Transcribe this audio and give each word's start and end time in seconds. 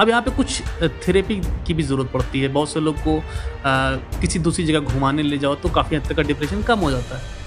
अब 0.00 0.08
यहाँ 0.08 0.22
पे 0.22 0.30
कुछ 0.36 0.62
थेरेपी 1.06 1.40
की 1.66 1.74
भी 1.74 1.82
ज़रूरत 1.82 2.10
पड़ती 2.12 2.40
है। 2.40 2.48
बहुत 2.48 2.68
से 2.70 2.80
लोग 2.80 2.96
को 2.98 3.18
आ, 3.18 3.96
किसी 4.20 4.38
दूसरी 4.38 4.64
जगह 4.66 4.80
घुमाने 4.92 5.22
ले 5.22 5.38
जाओ 5.38 5.54
तो 5.54 5.68
काफ़ी 5.70 5.96
हद 5.96 6.08
तक 6.08 6.16
का 6.16 6.22
डिप्रेशन 6.22 6.62
कम 6.62 6.78
हो 6.78 6.90
जाता 6.90 7.18
है। 7.18 7.38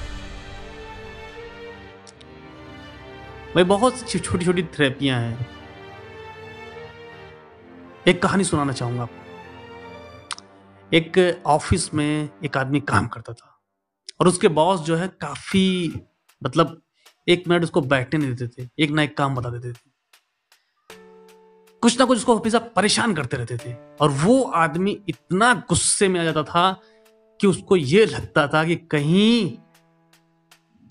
भाई 3.56 3.64
बहुत 3.64 4.10
छोटी 4.10 4.46
छोटी 4.46 4.64
थेरेपियाँ 4.64 5.20
हैं। 5.22 5.48
एक 8.08 8.22
कहानी 8.24 8.44
सुनाना 8.44 8.74
चाहूँगा 8.74 9.02
आपको। 9.02 9.22
एक 10.92 11.42
ऑफ़िस 11.48 11.94
में 11.94 12.30
एक 12.46 12.58
आदमी 12.58 12.80
काम 12.90 13.08
करता 13.08 13.34
था 13.34 13.50
और 14.22 14.28
उसके 14.28 14.48
बॉस 14.58 14.82
जो 14.82 14.96
है 14.96 15.08
काफ़ी 15.22 15.94
मतलब 16.42 16.82
एक 17.28 17.44
मिनट 17.48 17.64
उसको 17.64 17.82
बैठने 17.84 18.20
नहीं 18.20 18.36
देते 18.36 18.64
थे 18.64 18.70
एक 18.84 18.92
ना 18.92 19.04
एक 19.04 19.18
काम 19.18 19.36
बता 19.36 19.50
देते 19.50 19.72
थे। 19.72 19.93
कुछ 21.84 22.00
ना 22.00 22.06
कुछ 22.06 22.18
उसको 22.18 22.36
हमेशा 22.36 22.60
परेशान 22.60 23.14
करते 23.14 23.38
रहते 23.38 23.58
थे। 23.58 23.74
और 24.02 24.10
वो 24.10 24.44
आदमी 24.44 25.02
इतना 25.10 25.54
गुस्से 25.54 26.08
में 26.08 26.20
आ 26.20 26.24
जाता 26.24 26.44
था 26.44 26.82
कि 27.42 27.48
उसको 27.48 27.76
ये 27.76 28.06
लगता 28.06 28.48
था 28.48 28.64
कि 28.64 28.76
कहीं 28.76 29.58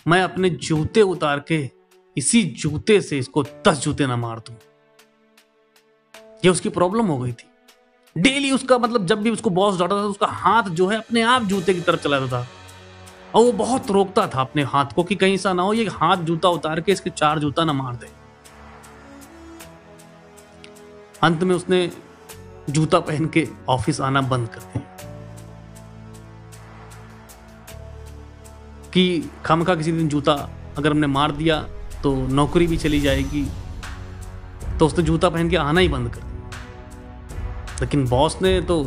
मैं 0.09 0.23
अपने 0.23 0.50
जूते 0.50 1.02
उतार 1.02 1.41
के 1.41 1.70
इसी 2.16 2.42
जूते 2.42 3.00
से 3.00 3.19
इसको 3.19 3.42
दस 3.42 3.78
जूते 3.78 4.06
ना 4.06 4.16
मार 4.16 4.38
दू। 4.38 4.55
ये 6.45 6.48
उसकी 6.48 6.69
प्रॉब्लम 6.69 7.06
हो 7.06 7.19
गई 7.19 7.33
थी। 7.33 7.48
डेली 8.20 8.50
उसका 8.50 8.78
मतलब 8.78 9.06
जब 9.06 9.22
भी 9.22 9.30
उसको 9.30 9.50
बॉस 9.50 9.78
डाटा 9.78 9.95
था 9.95 10.00
उसका 10.00 10.27
हाथ 10.27 10.62
जो 10.62 10.86
है 10.86 10.97
अपने 10.97 11.22
आप 11.22 11.42
जूते 11.42 11.74
की 11.74 11.80
तरफ़ 11.80 12.00
चला 12.00 12.19
जाता 12.20 12.42
था। 12.42 12.48
और 13.34 13.45
वो 13.45 13.52
बहुत 13.52 13.91
रोकता 13.91 14.27
था 14.27 14.41
अपने 14.41 14.62
हाथ 14.62 14.86
को 14.86 15.05
कि 15.05 15.14
कहीं 15.14 15.36
सा 15.36 15.52
ना 15.52 15.62
हो, 15.62 15.72
ये 15.72 15.88
हाथ 15.88 16.16
जूता 16.16 16.48
उतार 16.48 16.80
के 16.80 16.92
इसके 16.92 17.11
चार 17.11 17.38
जूता 17.38 17.64
ना 17.64 17.72
मार 17.72 17.97
दे। 17.97 18.21
अंत 21.22 21.42
में 21.42 21.54
उसने 21.54 21.90
जूता 22.70 22.98
पहन 23.00 23.26
के 23.26 23.46
ऑफ़िस 23.68 24.00
आना 24.00 24.20
बंद 24.22 24.48
कर 24.48 24.60
दिया। 24.62 24.83
कि 28.92 29.30
खामखा 29.44 29.74
किसी 29.74 29.92
दिन 29.92 30.08
जूता 30.08 30.32
अगर 30.78 30.91
हमने 30.91 31.06
मार 31.06 31.32
दिया 31.32 31.60
तो 32.02 32.14
नौकरी 32.30 32.66
भी 32.66 32.77
चली 32.77 33.00
जाएगी 33.00 33.44
तो 34.78 34.86
उसने 34.86 35.05
जूता 35.05 35.28
पहन 35.30 35.50
के 35.50 35.56
आना 35.56 35.80
ही 35.80 35.88
बंद 35.88 36.14
कर 36.14 36.20
दिया। 36.20 36.30
लेकिन 37.80 38.06
बॉस 38.08 38.38
ने 38.42 38.60
तो 38.62 38.82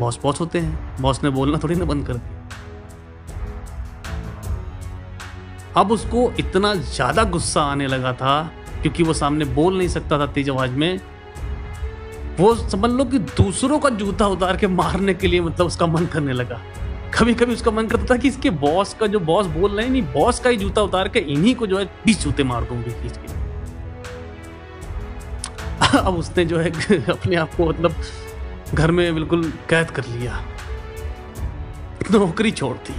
बॉस 0.00 0.18
बॉस 0.22 0.40
होते 0.40 0.58
हैं, 0.58 1.02
बॉस 1.02 1.22
ने 1.24 1.30
बोलना 1.30 1.58
थोड़ी 1.62 1.74
ना 1.74 1.84
बंद 1.84 2.06
कर 2.06 2.14
दिया। 2.14 2.40
अब 5.76 5.92
उसको 5.92 6.30
इतना 6.38 6.74
ज़्यादा 6.74 7.24
गुस्सा 7.24 7.62
आने 7.62 7.86
लगा 7.86 8.12
था, 8.12 8.42
क्योंकि 8.82 9.02
वो 9.02 9.12
सामने 9.14 9.44
बोल 9.54 9.78
नहीं 9.78 9.88
सकता 9.88 10.18
था 10.18 10.26
तेज 10.28 10.50
आवाज़ 10.50 10.70
में 10.72 11.00
वो 12.40 12.54
समझ 12.54 12.90
लो 12.90 13.04
कि 13.04 13.18
दूसरों 13.18 13.78
का 13.78 13.88
जूता 13.88 14.26
उतार 14.26 14.56
के 14.56 14.66
मारने 14.66 15.14
के 15.14 15.26
लिए 15.26 15.40
मतलब 15.40 15.66
उसका 15.66 15.86
मन 15.86 16.06
करने 16.06 16.32
लगा। 16.32 16.60
कभी 17.18 17.34
कभी 17.34 17.52
उसका 17.52 17.70
मन 17.70 17.86
करता 17.86 18.14
था 18.14 18.16
कि 18.16 18.28
इसके 18.28 18.50
बॉस 18.50 18.94
का 18.94 19.06
जो 19.06 19.20
बॉस 19.20 19.46
बोल 19.46 19.70
रहे 19.70 19.88
नहीं, 19.88 20.02
बॉस 20.02 20.40
का 20.40 20.50
ही 20.50 20.56
जूता 20.56 20.82
उतार 20.82 21.08
के 21.08 21.18
इन्हीं 21.18 21.54
को 21.54 21.66
जो 21.66 21.78
है 21.78 21.84
बीस 21.84 22.24
जूते 22.24 22.44
मार 22.44 22.64
दूँगी 22.64 22.90
खींच 22.90 23.16
के 23.16 23.42
अब 25.98 26.16
उसने 26.16 26.44
जो 26.44 26.58
है 26.58 26.70
अपने 27.10 27.36
आप 27.36 27.54
को 27.54 27.66
मतलब 27.68 27.94
घर 28.74 28.90
में 28.90 29.14
बिल्कुल 29.14 29.52
कैद 29.68 29.90
कर 29.90 30.04
लिया। 30.04 30.44
नौकरी 32.12 32.50
छोड़ 32.50 32.76
दी। 32.76 32.94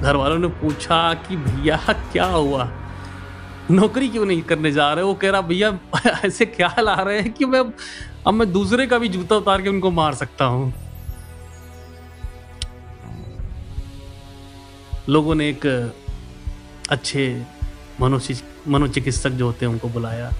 घर 0.00 0.16
वालों 0.16 0.38
ने 0.38 0.48
पूछा 0.48 1.14
कि 1.14 1.36
भैया, 1.36 1.76
क्या 2.12 2.24
हुआ? 2.24 2.64
नौकरी 3.70 4.08
क्यों 4.08 4.26
नहीं 4.26 4.42
करने 4.42 4.72
जा 4.72 4.92
रहे? 4.92 5.04
वो 5.04 5.14
कह 5.14 5.30
रहा, 5.30 5.40
भैया, 5.40 5.78
ऐसे 6.24 6.46
ख्याल 6.46 6.88
आ 6.88 7.02
रहे 7.02 7.20
हैं 7.20 7.32
कि 7.32 7.44
मैं, 7.44 7.60
अब 8.26 8.34
मैं 8.34 8.52
दूसरे 8.52 8.86
का 8.86 8.98
भी 8.98 9.08
जूता 9.08 9.36
उतार 9.36 9.62
के 9.62 9.68
उनको 9.68 9.90
मार 9.90 10.14
सकता 10.14 10.44
हूँ? 10.44 10.72
लोगों 15.08 15.34
ने 15.34 15.48
एक 15.48 15.92
अच्छे 16.90 17.42
मनोचिकित्सक 18.00 19.30
जो 19.30 19.46
होते 19.46 19.66
हैं, 19.66 19.72
उनको 19.72 19.88
बुलाया। 19.88 20.32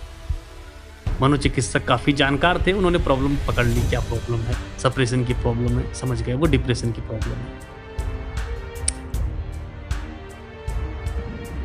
मनोचिकित्सक 1.23 1.85
काफ़ी 1.87 2.13
जानकार 2.13 2.65
थे, 2.67 2.73
उन्होंने 2.73 2.99
प्रॉब्लम 2.99 3.37
पकड़ 3.49 3.67
ली। 3.67 3.89
क्या 3.89 4.01
प्रॉब्लम 4.01 4.39
है? 4.39 4.55
सप्रेशन 4.79 5.25
की 5.25 5.35
प्रॉब्लम 5.35 5.79
है, 5.79 5.95
समझ 5.95 6.23
गए? 6.23 6.35
वो 6.35 6.47
डिप्रेशन 6.47 6.93
की 6.93 7.01
प्रॉब्लम 7.01 7.35
है। 7.35 7.71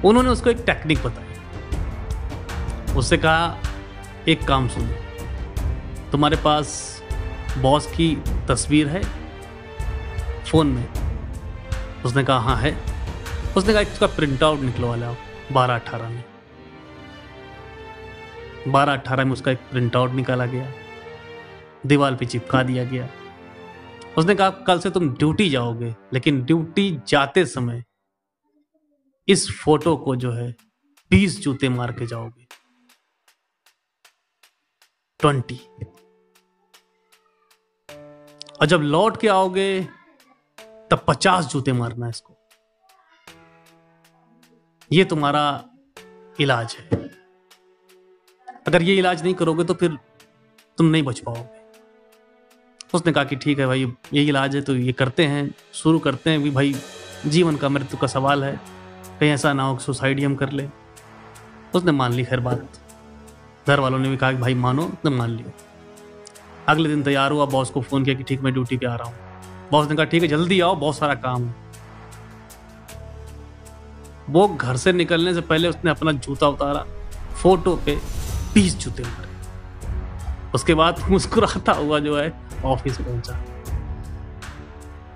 उन्होंने 0.05 0.29
उसको 0.29 0.49
एक 0.49 0.63
टेक्निक 0.65 1.03
बताई। 1.03 1.24
उससे 2.97 3.17
कहा, 3.17 3.61
एक 4.27 4.43
काम 4.43 4.67
सुनो। 4.67 4.93
तुम्हारे 6.11 6.37
पास 6.37 7.01
बॉस 7.57 7.87
की 7.87 8.15
तस्वीर 8.47 8.87
है 8.87 9.01
फ़ोन 10.43 10.67
में। 10.67 10.87
उसने 12.05 12.23
कहा 12.23 12.39
हाँ 12.39 12.57
है। 12.57 12.77
उसने 13.57 13.73
कहा, 13.73 13.81
इसका 13.81 14.07
प्रिंट 14.07 14.43
आउट 14.43 14.59
निकलवा 14.59 14.95
लाओ 14.95 15.15
बारह 15.51 15.75
अठारह 15.75 16.09
में। 16.09 16.23
बारह 18.67 18.93
अठारह 18.93 19.25
में 19.25 19.31
उसका 19.31 19.51
एक 19.51 19.57
प्रिंट 19.57 19.95
आउट 19.95 20.11
निकाला 20.11 20.45
गया। 20.45 20.71
दीवार 21.85 22.15
पे 22.15 22.25
चिपका 22.25 22.63
दिया 22.63 22.83
गया। 22.83 23.09
उसने 24.17 24.35
कहा, 24.35 24.49
कल 24.49 24.79
से 24.79 24.89
तुम 24.89 25.09
ड्यूटी 25.09 25.49
जाओगे, 25.49 25.95
लेकिन 26.13 26.43
ड्यूटी 26.43 26.99
जाते 27.07 27.45
समय 27.45 27.83
इस 29.27 29.51
फ़ोटो 29.51 29.97
को 29.97 30.15
जो 30.15 30.31
है, 30.31 30.55
बीस 31.11 31.41
जूते 31.41 31.69
मार 31.69 31.91
के 31.91 32.05
जाओगे। 32.05 32.44
ट्वेंटी। 35.19 35.59
और 38.61 38.65
जब 38.65 38.81
लौट 38.81 39.17
के 39.17 39.27
आओगे, 39.27 39.87
तब 40.91 41.05
पचास 41.07 41.45
जूते 41.45 41.73
मारना 41.73 42.09
इसको। 42.09 42.37
ये 44.91 45.03
तुम्हारा 45.03 45.63
इलाज 46.39 46.75
है। 46.79 46.87
अगर 48.67 48.81
ये 48.81 48.95
इलाज 48.95 49.23
नहीं 49.23 49.33
करोगे 49.33 49.63
तो 49.63 49.73
फिर 49.73 49.97
तुम 50.77 50.85
नहीं 50.85 51.03
बच 51.03 51.19
पाओगे। 51.19 51.63
उसने 52.93 53.11
कहा 53.11 53.23
कि 53.23 53.35
ठीक 53.35 53.59
है 53.59 53.67
भाई 53.67 53.93
ये 54.13 54.23
इलाज 54.23 54.55
है 54.55 54.61
तो 54.61 54.75
ये 54.75 54.93
करते 54.93 55.25
हैं, 55.25 55.53
शुरू 55.73 55.99
करते 55.99 56.29
हैं। 56.29 56.43
भी 56.43 56.51
भाई, 56.51 56.75
जीवन 57.25 57.55
का 57.57 57.69
मृत्यु 57.69 57.99
का 57.99 58.07
सवाल 58.07 58.43
है। 58.43 58.55
कहीं 59.19 59.29
ऐसा 59.29 59.53
ना 59.53 59.63
हो 59.63 59.77
सुसाइड 59.79 60.23
हम 60.25 60.35
कर 60.35 60.51
ले। 60.51 60.67
उसने 61.75 61.91
मान 61.91 62.13
ली, 62.13 62.25
खैर 62.25 62.39
बात। 62.39 62.84
घर 63.67 63.79
वालों 63.79 63.99
ने 63.99 64.09
भी 64.09 64.17
कहा 64.17 64.31
कि 64.31 64.37
भाई 64.37 64.53
मानो 64.53 64.83
उसने 64.83 65.11
मान 65.11 65.29
लियो। 65.29 65.51
अगले 66.67 66.89
दिन 66.89 67.03
तैयार 67.03 67.31
हुआ 67.31 67.45
बॉस 67.45 67.69
को 67.69 67.81
फ़ोन 67.81 68.03
किया 68.05 68.15
कि 68.15 68.23
ठीक, 68.23 68.41
मैं 68.41 68.53
ड्यूटी 68.53 68.77
पे 68.77 68.85
आ 68.85 68.95
रहा 68.95 69.07
हूँ। 69.07 69.15
बॉस 69.71 69.89
ने 69.89 69.95
कहा, 69.95 70.05
ठीक 70.05 70.21
है, 70.21 70.27
जल्दी 70.27 70.59
आओ, 70.59 70.75
बहुत 70.75 70.97
सारा 70.97 71.13
काम 71.15 71.43
है। 71.43 71.55
वो 74.29 74.47
घर 74.47 74.77
से 74.77 74.93
निकलने 74.93 75.33
से 75.33 75.41
पहले 75.41 75.67
उसने 75.67 75.91
अपना 75.91 76.11
जूता 76.11 76.47
उतारा 76.47 76.85
फ़ोटो 77.41 77.75
पे 77.75 77.95
बीस 78.53 78.77
जूते 78.77 79.03
मारे 79.03 79.33
उसके 80.55 80.73
बाद 80.73 80.99
मुस्कुराता 81.09 81.71
हुआ 81.71 81.99
जो 81.99 82.17
है 82.17 82.33
ऑफ़िस 82.65 82.97
पहुँचा। 82.97 83.43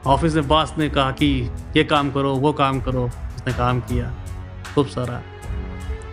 ऑफ़िस 0.05 0.35
में 0.35 0.47
बॉस 0.47 0.73
ने 0.77 0.89
कहा 0.89 1.11
कि, 1.11 1.49
ये 1.77 1.83
काम 1.83 2.11
करो, 2.11 2.35
वो 2.35 2.53
काम 2.53 2.81
करो। 2.81 3.05
उसने 3.05 3.53
काम 3.53 3.79
किया, 3.79 4.13
खूब 4.75 4.87
सारा। 4.87 5.21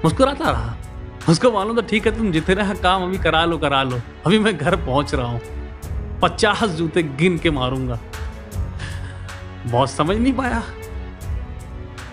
मुस्कुराता 0.05 0.51
रहा। 0.51 0.77
उसको 1.29 1.51
मालूम 1.53 1.77
तो 1.77 1.83
ठीक 1.83 2.07
है, 2.07 2.17
तुम 2.19 2.31
जितने 2.33 2.75
काम 2.75 3.03
अभी 3.03 3.19
करा 3.19 3.45
लो 3.45 3.59
करा 3.59 3.83
लो। 3.83 4.01
अभी 4.27 4.39
मैं 4.39 4.57
घर 4.57 4.77
पहुँच 4.77 5.15
रहा 5.15 5.27
हूँ। 5.27 5.41
पचास 6.23 6.69
जूते 6.71 7.03
गिन 7.03 7.39
के 7.39 7.51
मारूँगा। 7.51 7.99
बॉस 9.71 9.97
समझ 9.97 10.17
नहीं 10.17 10.33
पाया। 10.33 10.63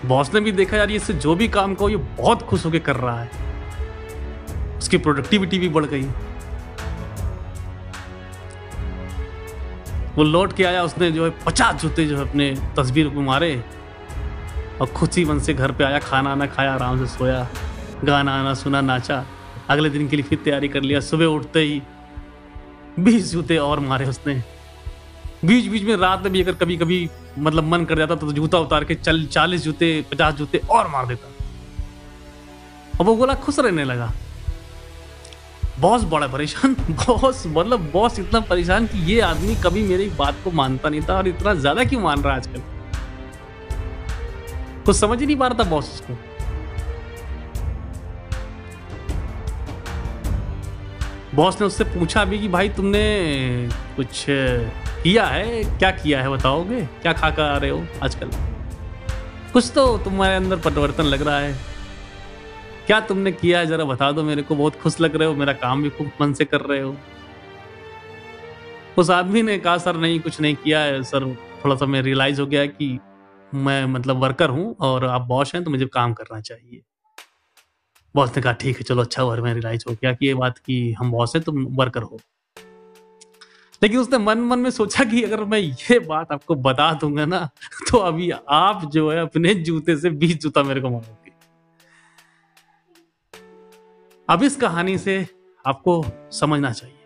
बॉस 0.06 0.32
ने 0.34 0.40
भी 0.40 0.52
देखा, 0.52 0.76
यार 0.76 0.90
इससे 0.90 1.12
जो 1.14 1.34
भी 1.34 1.48
काम 1.48 1.74
कहो, 1.74 1.88
ये 1.88 1.96
बहुत 1.96 2.42
खुश 2.42 2.64
होकर 2.66 2.78
कर 2.78 2.96
रहा 2.96 3.20
है। 3.20 3.30
उसकी 4.78 4.98
प्रोडक्टिविटी 4.98 5.58
भी 5.58 5.68
बढ़ 5.68 5.84
गई। 5.84 6.02
वो 10.16 10.24
लौट 10.24 10.52
के 10.52 10.64
आया, 10.64 10.82
उसने 10.82 11.10
जो 11.12 11.24
है 11.24 11.30
पचास 11.46 11.82
जूते 11.82 12.06
जो 12.06 12.16
है 12.16 12.28
अपने 12.28 12.54
तस्वीर 12.76 13.08
को 13.08 13.20
मारे 13.20 13.64
और 14.80 14.86
खुशी 14.86 15.24
मन 15.24 15.38
से 15.38 15.54
घर 15.54 15.72
पे 15.72 15.84
आया, 15.84 15.98
खाना 15.98 16.32
आना 16.32 16.46
खाया, 16.46 16.74
आराम 16.74 16.98
से 16.98 17.16
सोया। 17.16 17.46
गाना 18.04 18.40
आना 18.40 18.54
सुना 18.54 18.80
नाचा। 18.80 19.24
अगले 19.70 19.90
दिन 19.90 20.08
के 20.08 20.16
लिए 20.16 20.24
फिर 20.24 20.38
तैयारी 20.44 20.68
कर 20.68 20.82
लिया। 20.82 21.00
सुबह 21.00 21.24
उठते 21.24 21.60
ही 21.60 21.82
बीस 23.00 23.32
जूते 23.32 23.56
और 23.56 23.80
मारे 23.80 24.06
उसने। 24.06 24.42
बीच 25.44 25.66
बीच 25.66 25.82
में 25.82 25.96
रात 25.96 26.22
में 26.22 26.32
भी 26.32 26.42
अगर 26.42 26.52
कभी 26.52 26.76
कभी 26.76 27.08
मतलब 27.38 27.64
मन 27.64 27.84
कर 27.84 27.98
जाता 27.98 28.14
तो 28.14 28.32
जूता 28.32 28.58
उतार 28.58 28.84
के 28.84 28.94
चल, 28.94 29.26
चालीस 29.26 29.62
जूते, 29.62 30.04
पचास 30.12 30.34
जूते 30.34 30.58
और 30.70 30.88
मार 30.88 31.06
देता। 31.06 31.28
अब 33.00 33.06
वो 33.06 33.16
बोला 33.16 33.34
खुश 33.34 33.58
रहने 33.58 33.84
लगा। 33.84 34.12
बॉस 35.80 36.04
बड़ा 36.04 36.26
परेशान। 36.26 36.74
बॉस 36.90 37.42
मतलब 37.46 37.90
बॉस 37.92 38.18
इतना 38.18 38.40
परेशान 38.40 38.86
कि 38.86 38.98
ये 38.98 39.20
आदमी 39.20 39.54
कभी 39.54 39.82
मेरी 39.82 40.08
बात 40.08 40.34
को 40.44 40.50
मानता 40.50 40.88
नहीं 40.88 41.00
था 41.00 41.16
और 41.16 41.28
इतना 41.28 41.54
ज़्यादा 41.54 41.84
क्यों 41.84 42.00
मान 42.00 42.22
रहा 42.22 42.34
आजकल? 42.34 42.62
कुछ 44.86 44.96
समझ 44.96 45.20
ही 45.20 45.26
नहीं 45.26 45.36
पा 45.36 45.46
रहा 45.46 45.64
था 45.64 45.70
बॉस 45.70 45.92
उसको। 45.94 46.33
बॉस 51.34 51.60
ने 51.60 51.66
उससे 51.66 51.84
पूछा 51.84 52.24
भी 52.24 52.38
कि 52.38 52.48
भाई 52.48 52.68
तुमने 52.68 53.68
कुछ 53.96 54.26
किया 55.02 55.24
है? 55.24 55.78
क्या 55.78 55.90
किया 55.90 56.22
है? 56.22 56.28
बताओगे? 56.28 56.80
क्या 56.80 57.12
खा 57.12 57.30
कर 57.30 57.42
आ 57.42 57.56
रहे 57.56 57.70
हो 57.70 57.86
आजकल? 58.02 58.30
कुछ 59.52 59.72
तो 59.74 59.98
तुम्हारे 59.98 60.34
अंदर 60.34 60.56
परिवर्तन 60.56 61.04
लग 61.04 61.22
रहा 61.22 61.38
है। 61.38 61.54
क्या 62.86 63.00
तुमने 63.00 63.32
किया 63.32 63.58
है? 63.58 63.66
जरा 63.66 63.84
बता 63.84 64.12
दो 64.12 64.22
मेरे 64.22 64.42
को। 64.42 64.56
बहुत 64.56 64.80
खुश 64.80 65.00
लग 65.00 65.16
रहे 65.16 65.28
हो। 65.28 65.34
मेरा 65.34 65.52
काम 65.52 65.82
भी 65.82 65.90
खूब 65.90 66.10
मन 66.20 66.32
से 66.32 66.44
कर 66.44 66.60
रहे 66.60 66.80
हो। 66.80 66.96
उस 68.98 69.10
आदमी 69.10 69.42
ने 69.42 69.58
कहा, 69.58 69.78
सर, 69.78 69.96
नहीं, 69.96 70.20
कुछ 70.20 70.40
नहीं 70.40 70.54
किया 70.54 70.80
है। 70.80 71.02
सर, 71.02 71.36
थोड़ा 71.64 71.76
सा 71.76 71.86
मैं 71.86 72.02
रियलाइज़ 72.02 72.40
हो 72.40 72.46
गया 72.46 72.66
कि 72.66 72.98
मैं 73.54 73.86
मतलब 73.86 74.16
वर्कर 74.16 74.50
हूँ 74.50 74.76
और 74.80 75.04
आप 75.04 75.22
बॉस 75.22 75.54
हैं 75.54 75.64
तो 75.64 75.70
मुझे 75.70 75.86
काम 75.86 76.12
करना 76.12 76.40
चाहिए। 76.40 76.82
बॉस 78.14 78.36
ने 78.36 78.42
कहा, 78.42 78.52
ठीक 78.52 78.76
है, 78.76 78.82
चलो 78.82 79.02
अच्छा 79.02 79.22
हुआ 79.22 79.36
मैं 79.36 79.52
रियलाइज़ 79.54 79.84
हो 79.88 79.94
गया 79.94 80.12
कि 80.12 80.26
ये 80.26 80.34
बात 80.34 80.58
कि 80.58 80.92
हम 80.92 81.10
बॉस 81.12 81.34
हैं, 81.36 81.44
तुम 81.44 81.64
वर्कर 81.70 82.02
हो। 82.02 82.20
लेकिन 83.82 83.98
उसने 83.98 84.18
मन 84.18 84.38
मन 84.40 84.58
में 84.58 84.70
सोचा 84.70 85.04
कि 85.04 85.22
अगर 85.22 85.44
मैं 85.44 85.58
ये 85.58 85.98
बात 85.98 86.32
आपको 86.32 86.54
बता 86.54 86.92
दूँगा 86.92 87.24
ना 87.26 87.48
तो 87.90 87.98
अभी 87.98 88.30
आप 88.30 88.84
जो 88.84 89.10
है, 89.10 89.20
अपने 89.20 89.54
जूते 89.54 89.96
से 89.96 90.10
बीस 90.10 90.36
जूता 90.38 90.62
मेरे 90.62 90.80
को 90.80 90.90
मारोगे 90.90 91.32
अब 94.28 94.42
इस 94.42 94.56
कहानी 94.56 94.96
से 94.98 95.26
आपको 95.64 96.04
समझना 96.32 96.70
चाहिए। 96.72 96.98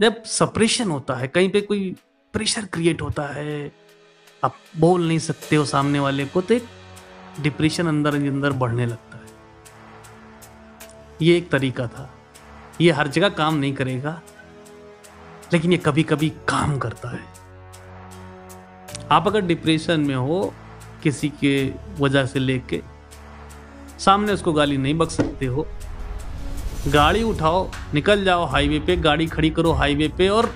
जब 0.00 0.22
सपरेशन 0.24 0.90
होता 0.90 1.14
है, 1.14 1.28
कहीं 1.28 1.50
पे 1.50 1.60
कोई 1.60 1.94
प्रेशर 2.34 2.64
क्रिएट 2.64 3.02
होता 3.02 3.26
है, 3.26 3.72
आप 4.44 4.56
बोल 4.76 5.06
नहीं 5.08 5.18
सकते 5.18 5.56
हो 5.56 5.64
सामने 5.64 6.00
वाले 6.00 6.24
को 6.26 6.40
तो 6.40 6.54
एक 6.54 6.64
डिप्रेशन 7.40 7.86
अंदर 7.86 8.14
अंदर 8.14 8.52
बढ़ने 8.52 8.86
लगता 8.86 9.15
है। 9.15 9.15
ये 11.22 11.36
एक 11.36 11.50
तरीका 11.50 11.86
था। 11.86 12.10
ये 12.80 12.90
हर 12.92 13.08
जगह 13.08 13.28
काम 13.28 13.54
नहीं 13.54 13.72
करेगा, 13.74 14.20
लेकिन 15.52 15.72
ये 15.72 15.78
कभी 15.78 16.02
कभी 16.02 16.28
काम 16.48 16.78
करता 16.78 17.10
है। 17.10 17.24
आप 19.10 19.26
अगर 19.26 19.40
डिप्रेशन 19.40 20.00
में 20.00 20.14
हो, 20.14 20.54
किसी 21.02 21.28
के 21.40 21.72
वजह 22.00 22.26
से 22.26 22.38
लेके 22.38 22.82
सामने 23.98 24.32
उसको 24.32 24.52
गाली 24.52 24.76
नहीं 24.76 24.94
बक 24.98 25.10
सकते 25.10 25.46
हो, 25.46 25.66
गाड़ी 26.88 27.22
उठाओ, 27.22 27.68
निकल 27.94 28.24
जाओ 28.24 28.44
हाईवे 28.46 28.78
पे, 28.78 28.96
गाड़ी 28.96 29.26
खड़ी 29.26 29.50
करो 29.50 29.72
हाईवे 29.72 30.08
पे 30.08 30.28
और 30.28 30.52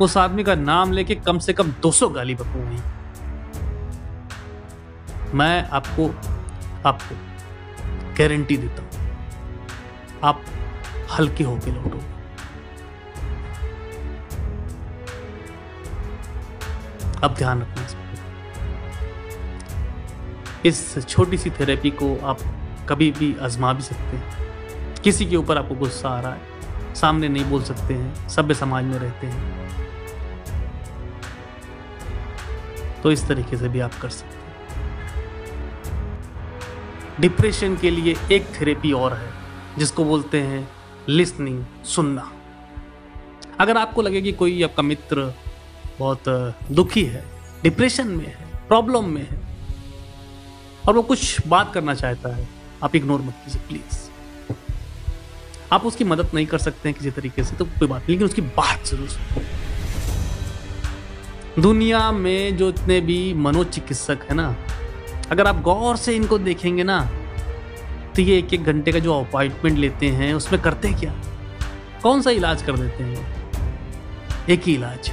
उस 0.00 0.16
आदमी 0.16 0.44
का 0.44 0.54
नाम 0.54 0.92
लेके 0.92 1.14
कम 1.16 1.38
से 1.38 1.52
कम 1.52 1.72
200 1.82 2.08
गाली 2.08 2.34
बको 2.34 2.58
वहीं। 2.60 2.80
मैं 5.34 5.68
आपको 5.68 6.08
आपको 6.88 7.14
गारंटी 8.18 8.56
देता 8.56 8.82
हूँ। 8.82 9.05
आप 10.24 10.44
हल्के 11.12 11.44
होके 11.44 11.70
लौटो। 11.70 12.00
अब 17.22 17.34
ध्यान 17.34 17.62
रखना 17.62 17.86
इस 20.66 21.06
छोटी 21.08 21.38
सी 21.38 21.50
थेरेपी 21.50 21.90
को 21.90 22.16
आप 22.24 22.38
कभी 22.88 23.10
भी 23.10 23.36
आजमा 23.42 23.72
भी 23.72 23.82
सकते 23.82 24.16
हैं। 24.16 24.46
किसी 25.04 25.26
के 25.26 25.36
ऊपर 25.36 25.58
आपको 25.58 25.74
गुस्सा 25.74 26.08
आ 26.08 26.20
रहा 26.20 26.32
है, 26.32 26.40
सामने 26.94 27.28
नहीं 27.28 27.44
बोल 27.44 27.62
सकते 27.62 27.94
हैं, 27.94 28.28
सभ्य 28.28 28.54
समाज 28.54 28.84
में 28.84 28.98
रहते 28.98 29.26
हैं। 29.26 29.56
तो 33.02 33.12
इस 33.12 33.26
तरीके 33.28 33.56
से 33.56 33.68
भी 33.68 33.80
आप 33.80 33.94
कर 34.02 34.08
सकते 34.08 34.36
हैं। 34.36 34.44
डिप्रेशन 37.20 37.76
के 37.76 37.90
लिए 37.90 38.16
एक 38.32 38.46
थेरेपी 38.60 38.92
और 38.92 39.14
है। 39.14 39.35
जिसको 39.78 40.04
बोलते 40.04 40.40
हैं 40.40 40.68
लिसनिंग 41.08 41.64
सुनना। 41.86 42.30
अगर 43.60 43.76
आपको 43.76 44.02
लगे 44.02 44.20
कि 44.22 44.32
कोई 44.34 44.62
आपका 44.62 44.82
मित्र 44.82 45.32
बहुत 45.98 46.28
दुखी 46.70 47.02
है 47.04 47.24
डिप्रेशन 47.62 48.06
में 48.08 48.26
है 48.26 48.66
प्रॉब्लम 48.68 49.04
में 49.04 49.22
है, 49.22 49.38
और 50.88 50.94
वो 50.94 51.02
कुछ 51.02 51.46
बात 51.48 51.72
करना 51.74 51.94
चाहता 51.94 52.34
है, 52.36 52.48
आप 52.82 52.96
इग्नोर 52.96 53.20
मत 53.22 53.34
कीजिए 53.44 53.62
प्लीज़ 53.68 54.04
आप 55.72 55.86
उसकी 55.86 56.04
मदद 56.04 56.30
नहीं 56.34 56.46
कर 56.46 56.58
सकते 56.58 56.88
हैं 56.88 56.98
किसी 56.98 57.10
तरीके 57.10 57.44
से 57.44 57.56
तो 57.56 57.64
कोई 57.64 57.88
बात 57.88 58.00
नहीं, 58.00 58.10
लेकिन 58.10 58.26
उसकी 58.26 58.42
बात 58.42 58.86
ज़रूर 58.86 59.08
सुनो 59.08 59.42
दुनिया 61.62 62.10
में 62.12 62.56
जो 62.56 62.68
इतने 62.68 63.00
भी 63.00 63.34
मनोचिकित्सक 63.34 64.18
है 64.30 64.34
ना, 64.34 64.56
अगर 65.30 65.46
आप 65.46 65.60
गौर 65.62 65.96
से 65.96 66.14
इनको 66.16 66.38
देखेंगे 66.40 66.82
ना 66.84 66.98
तो 68.16 68.22
ये 68.22 68.36
एक 68.38 68.52
एक 68.54 68.64
घंटे 68.64 68.92
का 68.92 68.98
जो 68.98 69.18
अपॉइंटमेंट 69.20 69.78
लेते 69.78 70.08
हैं, 70.08 70.32
उसमें 70.34 70.60
करते 70.62 70.88
हैं 70.88 70.98
क्या? 70.98 71.12
कौन 72.02 72.22
सा 72.22 72.30
इलाज 72.30 72.62
कर 72.62 72.76
देते 72.76 73.04
हैं? 73.04 73.26
एक 74.50 74.62
ही 74.62 74.74
इलाज, 74.74 75.10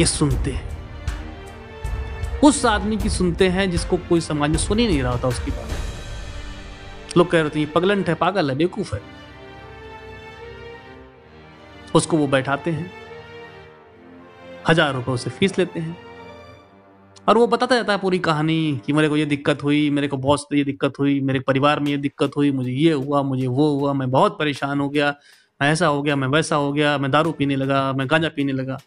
ये 0.00 0.06
सुनते 0.06 0.50
हैं। 0.50 0.72
उस 2.40 2.64
आदमी 2.66 2.96
की 2.96 3.08
सुनते 3.08 3.48
हैं 3.48 3.70
जिसको 3.70 3.96
कोई 4.08 4.20
समाज 4.20 4.50
में 4.50 4.58
सुन 4.58 4.78
ही 4.78 4.86
नहीं 4.86 5.02
रहा 5.02 5.12
होता 5.12 5.28
उसकी 5.28 5.50
बात। 5.50 7.16
लोग 7.16 7.30
कह 7.30 7.40
रहे 7.40 7.50
थे 7.50 7.66
पगलंट 7.66 8.08
है, 8.08 8.14
पागल 8.14 8.50
है, 8.50 8.56
बेवकूफ़ 8.56 8.94
है। 8.94 9.00
उसको 11.94 12.16
वो 12.16 12.26
बैठाते 12.26 12.70
हैं, 12.70 12.90
हज़ार 14.68 14.94
रुपए 14.94 15.12
उसे 15.12 15.30
फ़ीस 15.30 15.58
लेते 15.58 15.80
हैं। 15.80 15.96
और 17.28 17.38
वो 17.38 17.46
बताता 17.46 17.74
रहता 17.74 17.92
है 17.92 17.98
पूरी 17.98 18.18
कहानी 18.18 18.80
कि 18.86 18.92
मेरे 18.92 19.08
को 19.08 19.16
ये 19.16 19.24
दिक्कत 19.24 19.62
हुई, 19.62 19.90
मेरे 19.90 20.08
को 20.08 20.16
बहुत 20.16 20.46
ये 20.52 20.64
दिक्कत 20.64 20.92
हुई, 20.98 21.20
मेरे 21.20 21.40
परिवार 21.40 21.80
में 21.80 21.90
ये 21.90 21.96
दिक्कत 21.96 22.30
हुई, 22.36 22.50
मुझे 22.52 22.70
ये 22.70 22.92
हुआ, 22.92 23.22
मुझे 23.22 23.46
वो 23.46 23.70
हुआ, 23.78 23.92
मैं 23.92 24.10
बहुत 24.10 24.38
परेशान 24.38 24.80
हो 24.80 24.88
गया, 24.88 25.14
मैं 25.62 25.72
ऐसा 25.72 25.86
हो 25.86 26.02
गया, 26.02 26.16
मैं 26.16 26.28
वैसा 26.28 26.56
हो 26.56 26.72
गया, 26.72 26.98
मैं 26.98 27.10
दारू 27.10 27.32
पीने 27.32 27.56
लगा, 27.56 27.92
मैं 27.92 28.06
गांजा 28.10 28.28
पीने 28.28 28.52
लगा। 28.52 28.78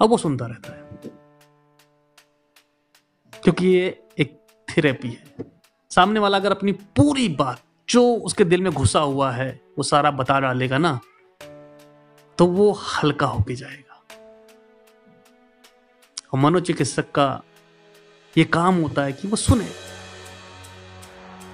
अब 0.00 0.08
वो 0.08 0.16
सुनता 0.16 0.46
रहता 0.46 0.72
है। 0.72 0.90
क्योंकि 3.42 3.66
ये 3.66 4.04
एक 4.18 4.40
थेरेपी 4.68 5.08
है। 5.08 5.24
सामने 5.90 6.20
वाला 6.20 6.36
अगर 6.36 6.50
अपनी 6.50 6.72
पूरी 6.72 7.28
बात, 7.28 7.60
जो 7.88 8.14
उसके 8.14 8.44
दिल 8.44 8.62
में 8.62 8.72
घुसा 8.72 9.00
हुआ 9.00 9.30
है, 9.30 9.60
वो 9.78 9.84
सारा 9.84 10.10
बता 10.10 10.40
डालेगा 10.40 10.78
ना 10.78 11.00
तो 12.38 12.46
वो 12.46 12.72
हल्का 12.72 13.26
होके 13.26 13.54
जाएगा। 13.54 14.02
और 16.32 16.40
मनोचिकित्सक 16.40 17.10
का 17.10 17.42
ये 18.38 18.44
काम 18.44 18.82
होता 18.82 19.02
है 19.02 19.12
कि 19.12 19.28
वो 19.28 19.36
सुने। 19.36 19.68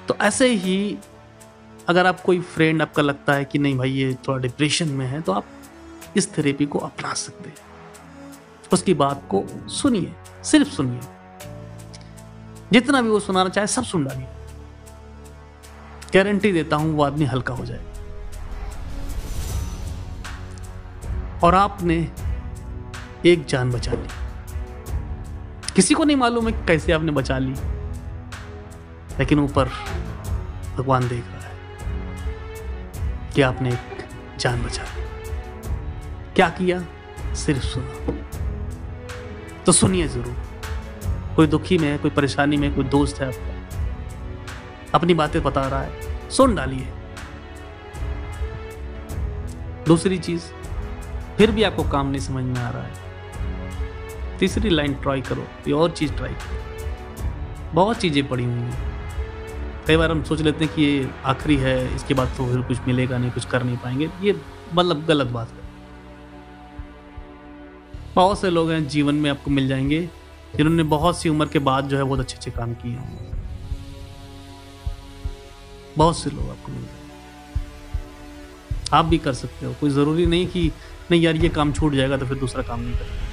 तो 0.08 0.14
ऐसे 0.20 0.48
ही 0.48 0.98
अगर 1.88 2.06
आप 2.06 2.20
कोई 2.20 2.40
फ्रेंड 2.40 2.82
आपका 2.82 3.02
लगता 3.02 3.32
है 3.32 3.44
कि 3.44 3.58
नहीं 3.58 3.76
भाई 3.78 3.90
ये 3.90 4.14
थोड़ा 4.28 4.38
डिप्रेशन 4.38 4.88
में 4.88 5.06
है 5.06 5.20
तो 5.20 5.32
आप 5.32 5.46
इस 6.16 6.36
थेरेपी 6.38 6.66
को 6.66 6.78
अपना 6.78 7.12
सकते 7.14 7.48
हैं। 7.48 7.56
उसकी 8.72 8.94
बात 8.94 9.22
को 9.30 9.44
सुनिए, 9.68 10.12
सिर्फ़ 10.44 10.68
सुनिए। 10.68 11.00
जितना 12.72 13.02
भी 13.02 13.08
वो 13.08 13.20
सुनाना 13.20 13.50
चाहे 13.50 13.66
सब 13.66 13.84
सुन 13.84 14.04
डालिए। 14.04 14.26
गारंटी 16.14 16.52
देता 16.52 16.76
हूँ 16.76 16.94
वो 16.96 17.02
आदमी 17.02 17.24
हल्का 17.24 17.54
हो 17.54 17.64
जाए 17.66 17.84
और 21.44 21.54
आपने 21.54 21.96
एक 23.26 23.44
जान 23.46 23.70
बचा 23.70 23.92
ली। 23.92 24.19
किसी 25.80 25.94
को 25.94 26.04
नहीं 26.04 26.16
मालूम 26.16 26.48
है 26.48 26.66
कैसे 26.66 26.92
आपने 26.92 27.12
बचा 27.12 27.38
ली। 27.38 27.54
लेकिन 29.18 29.38
ऊपर 29.38 29.68
भगवान 30.78 31.08
देख 31.08 31.24
रहा 31.26 31.40
है 31.40 31.56
कि 33.34 33.42
आपने 33.42 33.72
एक 33.72 34.08
जान 34.38 34.62
बचा 34.62 34.82
ली। 34.82 35.02
क्या 36.34 36.48
किया? 36.48 36.84
सिर्फ़ 37.34 37.62
सुना। 37.62 38.12
तो 39.66 39.72
सुनिए 39.72 40.08
ज़रूर। 40.08 40.36
कोई 41.36 41.46
दुखी 41.46 41.78
में 41.78 41.98
कोई 41.98 42.10
परेशानी 42.10 42.56
में, 42.56 42.74
कोई 42.74 42.84
दोस्त 42.84 43.20
है 43.20 43.28
आपका? 43.28 43.78
अपनी 44.94 45.14
बातें 45.14 45.42
बता 45.42 45.68
रहा 45.68 45.82
है। 45.82 46.30
सुन 46.30 46.54
डालिए। 46.54 46.92
दूसरी 49.86 50.18
चीज़, 50.18 50.42
फिर 51.38 51.50
भी 51.50 51.62
आपको 51.62 51.84
काम 51.84 52.06
नहीं 52.06 52.20
समझ 52.20 52.44
में 52.44 52.60
आ 52.60 52.70
रहा 52.70 52.82
है। 52.82 52.99
तीसरी 54.40 54.68
लाइन 54.68 54.94
ट्राई 54.94 55.20
करो, 55.20 55.42
कोई 55.42 55.72
और 55.72 55.90
चीज़ 55.90 56.12
ट्राई 56.12 56.32
करो। 56.32 57.74
बहुत 57.74 57.96
चीज़ें 57.96 58.28
पड़ी 58.28 58.44
हुई 58.44 58.54
हैं। 58.54 58.90
कई 59.86 59.96
बार 59.96 60.10
हम 60.10 60.22
सोच 60.22 60.40
लेते 60.40 60.64
हैं 60.64 60.74
कि 60.74 60.82
ये 60.82 61.08
आखिरी 61.24 61.56
है, 61.56 61.94
इसके 61.94 62.14
बाद 62.14 62.28
तो 62.28 62.46
फिर 62.46 62.60
कुछ 62.60 62.78
मिलेगा 62.88 63.18
नहीं, 63.18 63.30
कुछ 63.30 63.44
कर 63.44 63.62
नहीं 63.62 63.76
पाएँगे। 63.76 64.10
ये 64.22 64.40
मतलब 64.74 65.04
गलत 65.06 65.26
बात 65.26 65.48
है। 65.48 65.68
बहुत 68.14 68.40
से 68.40 68.50
लोग 68.50 68.70
हैं 68.70 68.88
जीवन 68.88 69.14
में 69.14 69.30
आपको 69.30 69.50
मिल 69.50 69.68
जाएँगे, 69.68 70.00
जिन्होंने 70.56 70.82
बहुत 70.82 71.18
सी 71.18 71.28
उम्र 71.28 71.46
के 71.46 71.58
बाद 71.58 71.88
जो 71.88 71.96
है 71.96 72.04
बहुत 72.04 72.20
अच्छे 72.20 72.36
अच्छे 72.36 72.50
काम 72.50 72.74
किए 72.74 72.92
हैं 72.92 73.38
बहुत 75.96 76.18
से 76.18 76.30
लोग 76.30 76.50
आपको 76.50 76.72
मिल 76.72 76.82
जाएँगे। 76.82 76.98
आप 78.92 79.04
भी 79.04 79.18
कर 79.18 79.32
सकते 79.32 79.66
हो। 79.66 79.74
कोई 79.80 79.90
ज़रूरी 79.90 80.26
नहीं 80.26 80.46
कि, 80.46 80.70
नहीं 81.10 81.22
यार, 81.22 81.36
ये 81.36 81.48
काम 81.48 81.72
छूट 81.72 81.92
जाएगा 81.92 82.16
तो 82.16 82.26
फिर 82.26 82.38
दूसरा 82.38 82.62
काम 82.62 82.80
नहीं 82.80 82.92
करेगा। 82.92 83.29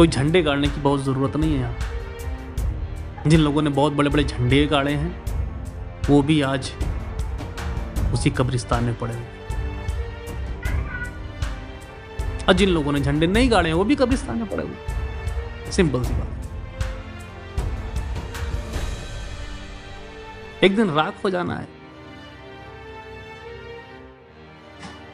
कोई 0.00 0.08
झंडे 0.08 0.40
गाड़ने 0.42 0.68
की 0.68 0.80
बहुत 0.80 1.00
ज़रूरत 1.04 1.36
नहीं 1.36 1.54
है 1.54 1.60
यहाँ। 1.60 3.28
जिन 3.28 3.40
लोगों 3.40 3.62
ने 3.62 3.70
बहुत 3.70 3.92
बड़े 3.92 4.10
बड़े 4.10 4.22
झंडे 4.24 4.64
गाड़े 4.66 4.92
हैं, 4.92 5.10
वो 6.08 6.20
भी 6.22 6.40
आज 6.42 6.70
उसी 8.14 8.30
कब्रिस्तान 8.30 8.84
में 8.84 8.94
पड़े 8.98 9.14
हुए 9.14 9.24
और 12.48 12.54
जिन 12.54 12.68
लोगों 12.68 12.92
ने 12.92 13.00
झंडे 13.00 13.26
नहीं 13.26 13.50
गाड़े 13.50 13.68
हैं, 13.70 13.76
वो 13.76 13.84
भी 13.84 13.96
कब्रिस्तान 13.96 14.38
में 14.38 14.48
पड़े 14.48 14.62
हुए 14.62 15.72
सिंपल 15.72 16.04
सी 16.04 16.14
बात। 16.14 16.30
एक 20.64 20.76
दिन 20.76 20.90
राख 20.90 21.24
हो 21.24 21.30
जाना 21.30 21.56
है। 21.56 21.68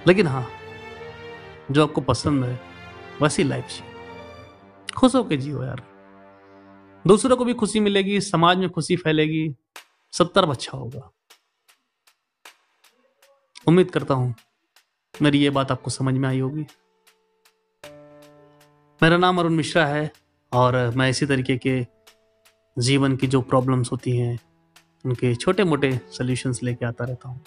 लेकिन 0.06 0.26
हाँ 0.26 0.46
जो 1.70 1.82
आपको 1.82 2.00
पसंद 2.00 2.44
है, 2.44 2.60
वैसी 3.22 3.44
लाइफ 3.44 3.68
चाहिए 3.68 3.94
खुश 4.96 5.14
होकर 5.14 5.36
जियो 5.36 5.62
यार। 5.64 5.82
दूसरों 7.04 7.36
को 7.36 7.44
भी 7.44 7.54
खुशी 7.54 7.80
मिलेगी, 7.80 8.20
समाज 8.20 8.58
में 8.58 8.68
खुशी 8.70 8.96
फैलेगी, 8.96 9.54
सब 10.12 10.32
तरफ़ 10.32 10.50
अच्छा 10.50 10.78
होगा। 10.78 11.10
उम्मीद 13.68 13.90
करता 13.90 14.14
हूँ 14.14 14.34
मेरी 15.14 15.38
ये 15.38 15.50
बात 15.50 15.72
आपको 15.72 15.90
समझ 15.90 16.14
में 16.14 16.28
आई 16.28 16.38
होगी। 16.40 16.66
मेरा 19.00 19.16
नाम 19.16 19.38
अरुण 19.38 19.52
मिश्रा 19.52 19.84
है 19.86 20.10
और 20.52 20.76
मैं 20.96 21.08
इसी 21.10 21.26
तरीके 21.26 21.56
के 21.56 21.80
जीवन 22.76 23.16
की 23.16 23.26
जो 23.26 23.40
प्रॉब्लम्स 23.40 23.92
होती 23.92 24.16
हैं, 24.16 24.38
उनके 25.04 25.34
छोटे 25.34 25.64
मोटे 25.64 25.92
सोल्यूशंस 26.12 26.62
लेके 26.62 26.86
आता 26.86 27.04
रहता 27.04 27.28
हूँ। 27.28 27.40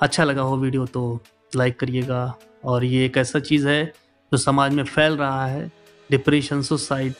अच्छा 0.00 0.24
लगा 0.24 0.42
हो 0.42 0.56
वीडियो 0.56 0.86
तो 0.86 1.20
लाइक 1.56 1.78
करिएगा 1.80 2.38
और 2.64 2.84
ये 2.84 3.04
एक 3.06 3.16
ऐसा 3.16 3.40
चीज़ 3.40 3.68
है 3.68 4.07
जो 4.32 4.38
समाज 4.38 4.72
में 4.74 4.82
फैल 4.84 5.16
रहा 5.16 5.44
है 5.46 5.70
डिप्रेशन 6.10 6.62
सुसाइड 6.62 7.14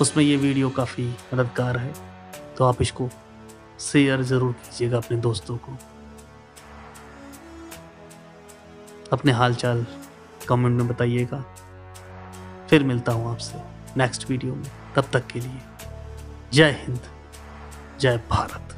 उसमें 0.00 0.22
ये 0.24 0.36
वीडियो 0.36 0.68
काफ़ी 0.70 1.04
मददगार 1.34 1.76
है। 1.78 1.92
तो 2.58 2.64
आप 2.64 2.82
इसको 2.82 3.08
शेयर 3.80 4.22
ज़रूर 4.22 4.52
कीजिएगा 4.52 4.96
अपने 4.96 5.16
दोस्तों 5.18 5.56
को। 5.58 5.76
अपने 9.12 9.32
हालचाल 9.32 9.86
कमेंट 10.48 10.78
में 10.78 10.86
बताइएगा। 10.88 11.44
फिर 12.70 12.84
मिलता 12.84 13.12
हूँ 13.12 13.30
आपसे 13.30 13.62
नेक्स्ट 13.96 14.30
वीडियो 14.30 14.54
में। 14.54 14.70
तब 14.96 15.08
तक 15.12 15.26
के 15.26 15.40
लिए 15.40 15.60
जय 16.52 16.70
हिंद, 16.80 17.00
जय 18.00 18.16
भारत। 18.30 18.71